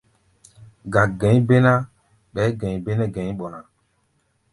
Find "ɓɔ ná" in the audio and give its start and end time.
3.37-3.59